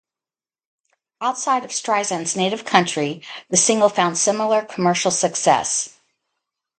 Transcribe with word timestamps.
Outside 1.21 1.63
of 1.63 1.69
Streisand's 1.69 2.35
native 2.35 2.65
country, 2.65 3.21
the 3.51 3.55
single 3.57 3.87
found 3.87 4.17
similar 4.17 4.63
commercial 4.65 5.11
success. 5.11 5.95